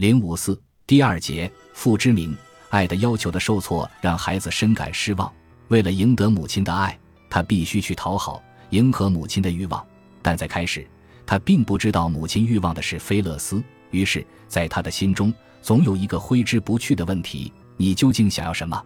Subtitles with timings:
[0.00, 2.34] 零五四第二节父之名，
[2.70, 5.30] 爱的要求的受挫让孩子深感失望。
[5.68, 9.86] 为了赢得母亲的爱，他必须去讨好、迎合母亲的欲望。
[10.22, 10.88] 但在开始，
[11.26, 13.62] 他并不知道母亲欲望的是菲勒斯。
[13.90, 18.82] 于是，在他的心中，总有一个挥之不去的问题：你究竟想要什么？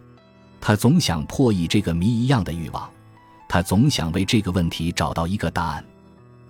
[0.59, 2.91] 他总想破译这个谜一样的欲望，
[3.47, 5.85] 他总想为这个问题找到一个答案。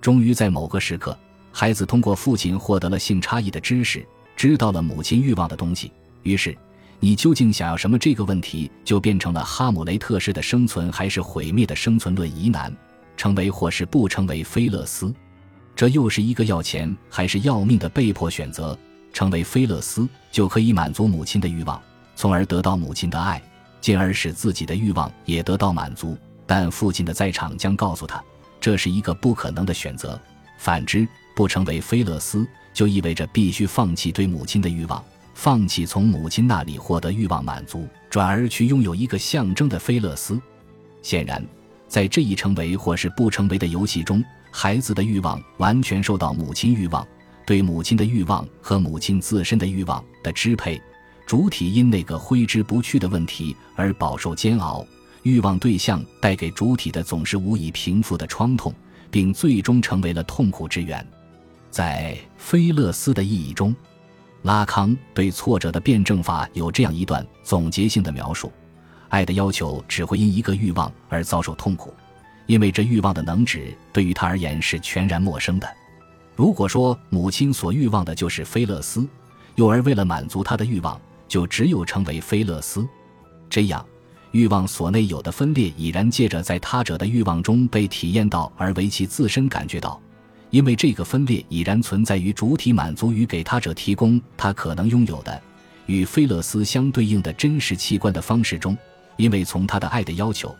[0.02, 1.16] 终于在某个时刻，
[1.52, 4.04] 孩子通过父亲获得了性差异的知识，
[4.36, 5.92] 知道了母亲欲望的东西。
[6.24, 6.56] 于是，
[7.00, 7.98] 你究竟想要什么？
[7.98, 12.76] 这个问题就变成了哈姆雷特式的生存还是毁灭的生存论疑难，
[13.16, 15.14] 成为或是不成为菲勒斯。
[15.76, 18.78] 这又是一个要钱还是要命的被迫选择。
[19.14, 21.82] 成为菲勒斯就可以满足母亲的欲望，
[22.18, 23.42] 从而得到母亲的爱。
[23.80, 28.22] 进而使自己的欲望也得到满足，但父亲的在场将告诉他，
[28.60, 30.20] 这是一个不可能的选择。
[30.58, 40.40] 反之，不成为菲勒斯，就意味着必须放弃对母亲的欲望，放弃从母亲那里获得欲望满足，转而去拥有一个象征的菲勒斯。
[41.02, 41.44] 显然，
[41.88, 47.08] 在这一成为或是不成为的游戏中，孩子的欲望完全受到母亲欲望、
[47.46, 50.80] 对母亲的欲望和母亲自身的欲望的支配。
[51.26, 54.86] 主体因那个挥之不去的问题而饱受煎熬，
[55.24, 58.74] 欲望对象带给主体的总是无以平复的创痛，
[59.10, 61.08] 并最终成为了痛苦之源。
[61.76, 63.76] 在菲勒斯的意义中，
[64.44, 68.50] 拉康对挫折的辩证法有这样一段总结性的描述：
[69.10, 71.94] 爱的要求只会因一个欲望而遭受痛苦，
[72.46, 75.68] 因为这欲望的能指对于他而言是全然陌生的。
[76.34, 79.06] 如果说母亲所欲望的就是菲勒斯，
[79.56, 80.98] 幼儿为了满足他的欲望。
[81.28, 82.88] 就只有成为菲勒斯，
[83.50, 83.86] 这样
[84.32, 90.00] 欲望所内有的分裂已然借着在他者的欲望中被体验到而为其自身感觉到，
[90.50, 95.42] 因为这个分裂已然存在于主体满足于给他者提供他可能拥有的
[95.86, 98.78] 与菲勒斯相对应的真实器官的方式中，
[99.18, 100.56] 因为从他的爱的要求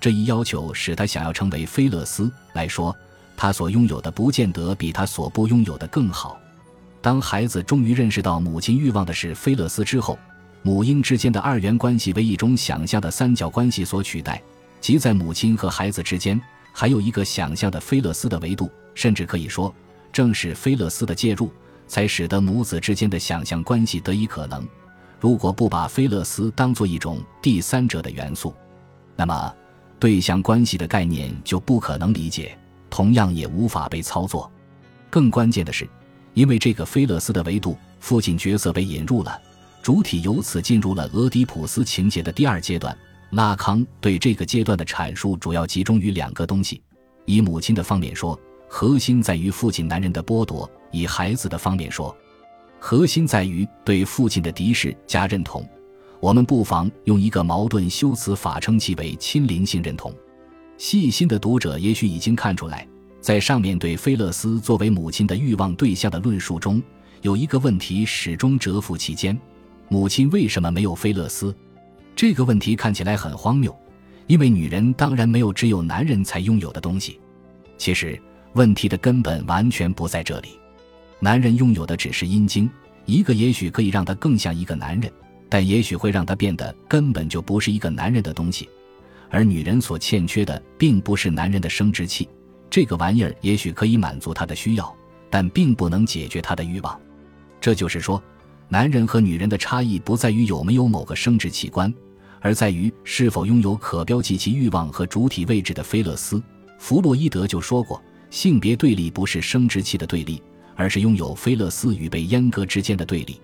[0.00, 2.94] 这一要求使他想要成为菲勒斯来说，
[3.36, 6.38] 他所拥有的不见得比他所不拥有的更好。
[7.00, 10.18] 当孩子终于认识到母亲欲望的是菲勒斯之后，
[10.62, 14.42] 母婴之间的二元关系为一种想象的三角关系所取代，
[14.80, 16.40] 即在母亲和孩子之间
[16.80, 19.74] 还有一个想象的菲勒斯的维度，甚至可以说，
[20.12, 21.50] 正是菲勒斯的介入，
[21.88, 24.64] 才使得母子之间的想象关系得以可能。
[25.18, 28.54] 如果不把菲勒斯当做一种第三者的元素，
[29.16, 29.52] 那么
[29.98, 32.56] 对象关系的概念就不可能理解，
[32.88, 34.48] 同样也无法被操作。
[35.10, 35.84] 更关键的是。
[36.32, 39.36] 因为这个菲勒斯的维度，父亲角色被引入了，
[39.82, 42.96] 主体由此进入了俄狄浦斯情节的第二阶段。
[43.30, 46.80] 拉康对这个阶段的阐述主要集中于两个东西：
[47.26, 52.16] 以母亲的方面说，核心在于父亲男人的剥夺；以孩子的方面说，
[52.78, 55.66] 核心在于对父亲的敌视加认同。
[56.20, 60.12] 我们不妨用一个矛盾修辞法称其为亲灵性认同。
[60.78, 62.86] 细心的读者也许已经看出来。
[63.20, 66.82] 在上面对菲勒斯作为母亲的欲望对象的论述中，
[67.20, 69.38] 有一个问题始终蛰伏其间：
[69.88, 71.54] 母亲为什么没有菲勒斯？
[72.18, 73.72] 这个问题看起来很荒谬，
[74.26, 77.20] 因为女人当然没有只有男人才拥有的东西。
[77.76, 78.20] 其实
[78.54, 80.58] 问题的根本完全不在这里。
[81.20, 82.68] 男人拥有的只是阴茎，
[83.04, 85.08] 一个也许可以让他更像一个男人，
[85.48, 88.68] 但也许会让他变得根本就不是一个男人的东西。
[89.30, 92.28] 而女人所欠缺的并不是男人的生殖器。
[92.68, 94.92] 这个玩意儿也许可以满足他的需要，
[95.30, 97.00] 但并不能解决他的欲望。
[97.60, 98.20] 这就是说，
[98.68, 101.94] 男人和女人的差异不在于有没有某个生殖器官，
[102.40, 106.42] 而在于是否拥有可标记其欲望和主体位置的菲勒斯。
[106.78, 110.42] 弗洛伊德就说过，性别对立不是生殖器的对立，
[110.76, 113.40] 而是拥有菲勒斯与被阉割之间的对立。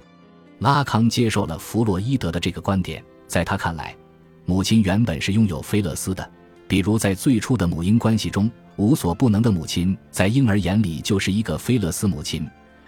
[0.60, 3.96] 拉康接受了弗洛伊德的这个观点，在他看来，
[4.44, 6.30] 母亲原本是拥有菲勒斯的，
[6.68, 8.50] 比如在最初的母婴关系中。
[8.76, 12.44] 无所不能的母亲，在婴儿眼里就是一个菲勒斯母亲，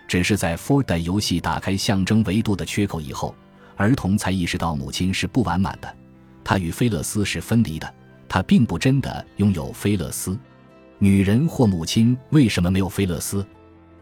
[0.08, 3.32] 只是在 Ford 游戏打开象征维度的缺口以后，
[3.76, 5.94] 儿童才意识到母亲是不完满的，
[6.42, 7.94] 她与菲勒斯是分离的，
[8.28, 10.38] 她并不真的拥有菲勒斯。
[10.98, 13.46] 女人或母亲为什么没有菲勒斯？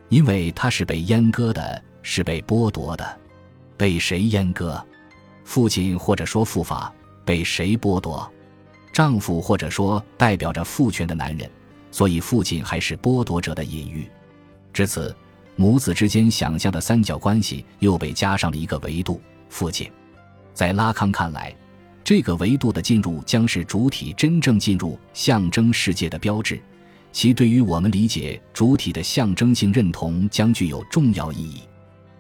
[0.09, 3.21] 因为她是被阉割的，是被剥夺的。
[3.77, 4.81] 被谁阉割？
[5.45, 6.93] 父亲或者说父法
[7.25, 8.31] 被谁剥夺？
[8.93, 11.51] 丈夫或者说代表着父权的男人。
[11.91, 14.11] 所以，父亲还是剥夺者的隐喻。
[14.73, 15.15] 至此，
[15.55, 19.21] 母子之间想象的三角关系又被加上了一个维度——
[19.55, 19.89] 父亲。
[20.53, 21.55] 在拉康看来，
[22.03, 26.61] 这个维度的进入将是主体真正进入象征世界的标志，
[27.13, 31.61] 其对于我们理解主体的象征性认同将具有重要意义。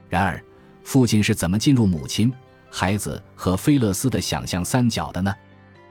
[0.09, 0.41] 然而，
[0.85, 2.33] 父亲是怎么进入母亲、
[2.71, 5.35] 孩子和菲勒斯的想象三角的呢？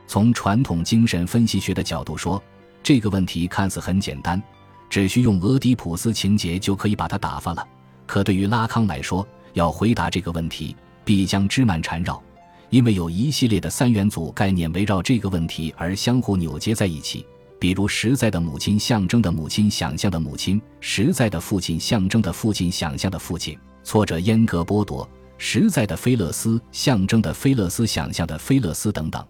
[0.08, 2.42] 从传统精神分析学的角度说，
[2.82, 4.42] 这个问题看似很简单，
[4.90, 7.68] 只需用俄狄浦斯情节就可以把它打发了。
[8.06, 12.22] 可对于拉康来说，要回答这个问题，必将枝蔓缠绕，
[12.70, 17.26] 因为有一系列的三元组概念围绕这个问题而相互扭结在一起。
[17.60, 25.08] 比如，实在的母亲象征的母亲想象的母亲，实在的父亲象征的父亲想象的父亲，挫折阉割剥夺，
[25.38, 29.26] 实在的菲勒斯象征的菲勒斯想象的菲勒斯等等。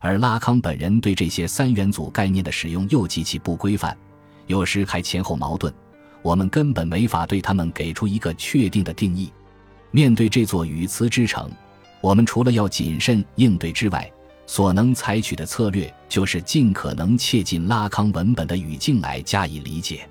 [0.00, 3.96] 而拉康本人对这些三元组概念的使用又极其不规范，
[4.48, 5.72] 有时还前后矛盾，
[6.22, 9.32] 我们根本没法对他们给出一个确定的定义。
[9.90, 11.50] 面对这座语词之城，
[12.00, 14.10] 我们除了要谨慎应对之外，
[14.46, 20.08] 所能采取的策略就是尽可能切近拉康文本的语境来加以理解。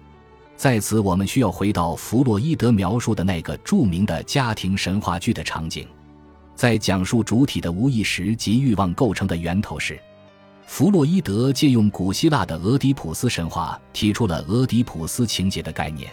[0.57, 5.87] 在此，我们需要回到弗洛伊德描述的那个著名的家庭神话剧的场景。
[6.55, 9.99] 在讲述主体的无意识及欲望构成的源头时，
[10.65, 16.09] 弗洛伊德借用古希腊的俄狄浦斯神话，提出了俄狄浦斯情节的概念。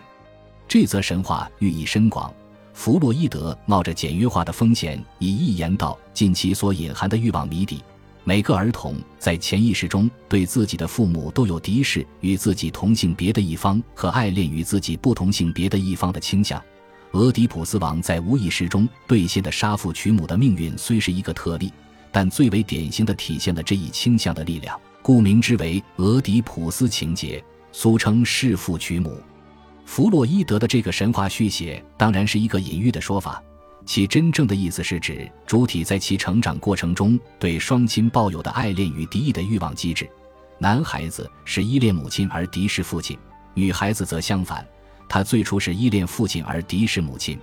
[0.67, 2.33] 这则神话寓意深广。
[2.75, 7.83] 弗洛伊德冒着简约化的风险，以一言道尽其所隐含的欲望谜底。
[8.25, 16.63] 每个儿童在潜意识中对自己的父母都有敌视与自己同性别的一方和爱恋与自己不同性别的一方的倾向。
[17.13, 21.73] 俄狄浦斯王在无意识中兑现的杀父娶母的命运虽是一个特例，
[22.13, 27.43] 但最为典型的体现了这一倾向的力量，故名之为俄狄浦斯情节，
[27.73, 29.21] 俗称弑父娶母。
[29.85, 33.43] 弗洛伊德的这个神话续写当然是一个隐喻的说法，
[33.85, 40.09] 其真正的意思是指主体在其成长过程中对双亲抱有的爱恋与敌意的欲望机制。
[40.59, 43.19] 男孩子是依恋母亲而敌视父亲，
[43.55, 44.67] 女孩子则相反。
[45.09, 47.39] 他最初是依恋父亲而敌视母亲，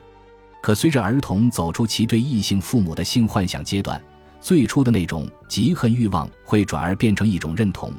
[0.63, 4.01] 可随着儿童走出其对异性父母的性幻想阶段，
[4.42, 7.94] 最初的那种嫉恨欲望会转而变成一种认同，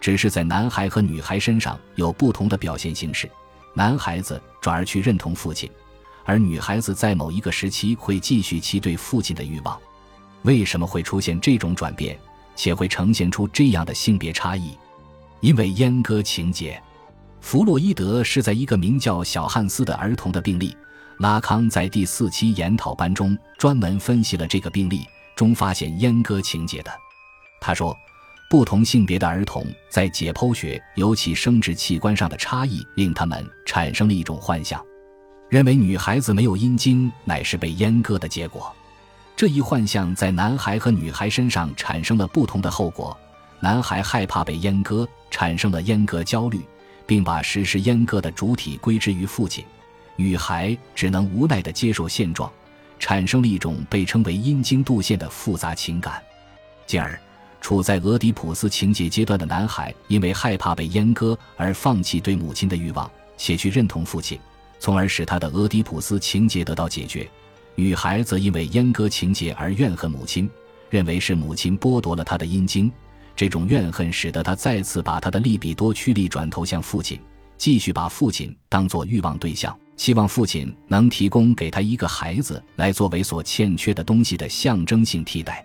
[0.00, 3.30] 只是在男孩和女孩身上有不同的表现形式。
[3.74, 5.68] 男孩子转而去认同父亲，
[6.24, 9.78] 而女孩子在某一个时期会继续其对父亲的欲望。
[10.42, 12.18] 为什么会出现这种转变，
[12.54, 14.78] 且会呈现出这样的性别差异？
[15.40, 16.80] 因为阉割情节。
[17.40, 20.74] 弗洛伊德是在一个名叫小汉斯的儿童的病例，
[21.18, 25.04] 拉康在第四期研讨班中专门分析了这个病例
[25.36, 26.90] 中发现阉割情节的。
[27.60, 27.94] 他说，
[28.54, 34.80] 不同性别的儿童在解剖学，尤其生殖器官上的差异，令他们产生了一种幻想，
[35.50, 38.72] 认为女孩子没有阴茎乃是被阉割的结果。
[39.34, 43.18] 这一幻象在男孩和女孩身上产生了不同的后果。
[43.58, 46.64] 男孩害怕被阉割，产生了阉割焦虑。
[47.08, 49.64] 并把实施阉割的主体归之于父亲，
[50.14, 52.48] 女孩只能无奈地接受现状，
[53.00, 56.22] 产生了一种被称为阴茎度线的复杂情感。
[56.86, 57.18] 进而，
[57.64, 64.38] 处在俄狄浦斯情节阶段的男孩，因为害怕被阉割而放弃对母亲的欲望，且去认同父亲，
[64.78, 67.26] 从而使他的俄狄浦斯情节得到解决。
[67.74, 70.46] 女孩则因为阉割情节而怨恨母亲，
[70.90, 72.92] 认为是母亲剥夺了她的阴茎。
[73.34, 77.18] 这种怨恨使得他再次把他的利比多驱力转投向父亲，
[77.56, 85.64] 继续把父亲当作欲望对象，希望父亲能提供给他一个孩子来作为所欠缺的东西的象征性替代。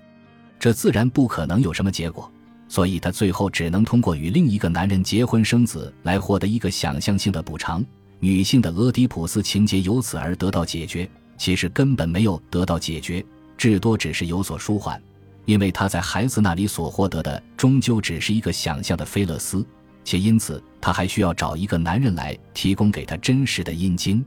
[0.60, 2.30] 这自然不可能有什么结果，
[2.68, 7.84] 所以他最后只能通过与另一个男人结婚生子来获得一个想象性的补偿。
[8.20, 13.26] 女性的俄狄浦斯情节由此而得到解决，其实根本没有得到解决，
[13.58, 15.02] 至多只是有所舒缓。
[15.46, 19.66] 因为他在孩子那里所获得的终究只是一个想象的菲勒斯，
[20.04, 24.24] 且因此他还需要找一个男人来提供给他真实的阴茎。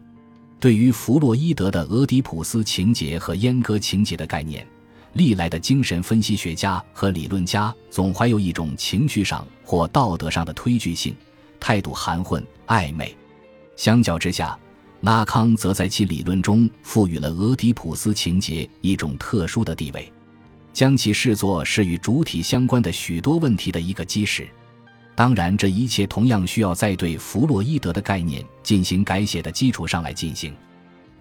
[0.58, 4.66] 对于弗洛伊德的俄狄浦斯情节和阉割情节的概念，
[5.14, 11.14] 历来的精神分析学家和理论家总怀有一种情绪上或道德上的推拒性，
[11.60, 13.14] 态度含混暧昧。
[13.76, 14.58] 相较之下，
[15.02, 20.10] 拉康则在其理论中赋予了俄狄浦斯情节一种特殊的地位。
[20.72, 24.48] 将其视作是与主体相关的许多问题的一个基石。
[25.14, 30.54] 当然，这一切同样需要在对弗洛伊德的概念进行改写的基础上来进行。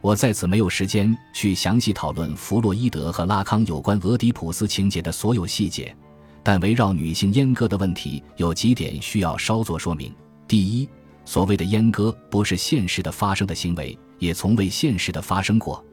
[0.01, 5.95] 我在此没有时间去详细讨论弗洛伊德和拉康有关俄狄浦斯情节的所有细节，
[6.41, 10.11] 但围绕女性阉割的问题，有几点需要稍作说明。
[10.47, 10.89] 第一，
[11.23, 15.83] 所谓的阉割不是现实的发生的行为，也从未现实的发生过。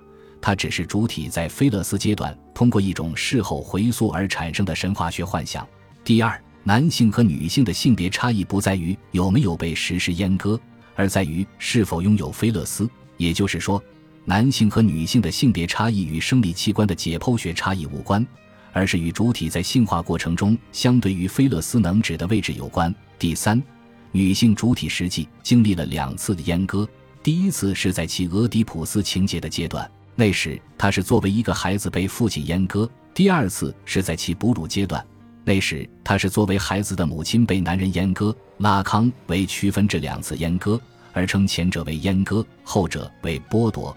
[0.40, 5.68] 它只是主体在菲勒斯阶段通过一种事后回溯而产生的神话学幻想。
[6.02, 10.58] 第二，男性和女性的性别差异不在于有没有被实施阉割，
[10.94, 12.88] 而在于是否拥有菲勒斯。
[13.18, 13.82] 也就是说，
[14.24, 18.26] 男性和女性的性别差异与生理器官的解剖学差异无关，
[18.72, 22.94] 而是与主体在性化过程中相对于菲勒斯能指的位置有关。
[23.18, 23.62] 第三，
[24.12, 26.88] 女性主体实际经历了两次的阉割，
[27.22, 35.04] 第一次是在其俄狄浦斯情节的阶段，那时她是作为一个孩子被父亲阉割；第二次是在其哺乳阶段，
[35.44, 38.34] 那时她是作为孩子的母亲被男人阉割。
[38.58, 40.80] 拉康为区分这两次阉割，
[41.12, 43.96] 而称前者为阉割，后者为剥夺。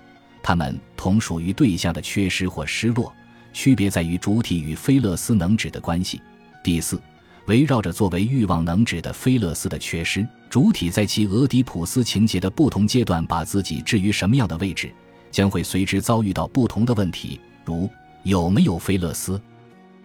[0.52, 3.14] 它们同属于对象的缺失或失落，
[3.54, 6.22] 区别在于主体与菲勒斯能指的关系。
[6.62, 7.02] 第四，
[7.46, 14.94] 围绕着作为欲望能指的菲勒斯的缺失，主体在其俄狄浦斯情节的不同阶段把自己置于什么样的位置，
[15.32, 17.90] 将会随之遭遇到不同的问题，如
[18.24, 19.42] 有没有菲勒斯，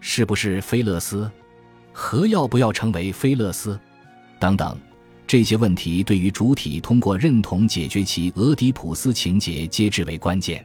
[0.00, 1.28] 是不是菲勒斯，
[1.92, 3.76] 和要不要成为菲勒斯，
[4.38, 4.78] 等等。
[5.26, 10.64] 这些问题对于主体通过认同解决其俄狄浦斯情节皆至为关键。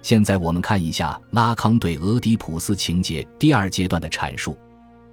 [0.00, 4.56] 现在我们看一下拉康对俄狄浦斯情节第二阶段的阐述。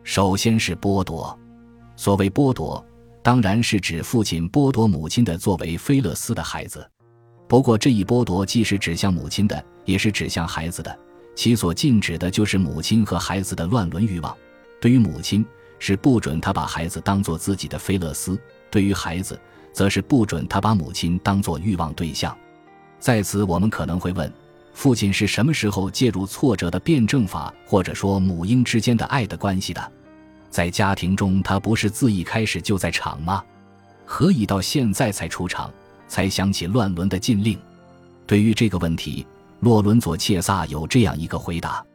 [0.04, 1.38] 首先是剥夺。
[1.98, 2.84] 所谓剥夺，
[3.22, 6.90] 当然是指父亲剥夺母亲的作为菲勒斯的孩子。
[7.46, 10.98] 不过这一剥夺既是指向母亲的，也是指向孩子的。
[11.36, 14.34] 其所禁止的就是母亲和孩子的乱伦欲望。
[14.80, 15.46] 对于母亲，
[15.78, 18.40] 是不准他把孩子当做自己的菲勒斯。
[18.70, 19.40] 对于孩子，
[19.72, 22.36] 则是不准他把母亲当作欲望对象。
[23.00, 24.32] 在此，我们可能会问：
[24.74, 29.92] 父亲是什么时候介入挫折的辩证法，或者说母婴之间的爱的关系的？
[30.50, 33.44] 在家庭中，他不是自一开始就在场吗？
[34.06, 35.72] 何以到现在才出场，
[36.08, 37.60] 才想起乱伦的禁令？
[38.26, 39.26] 对于这个问题，
[39.60, 41.86] 洛伦佐切萨有这样一个回答：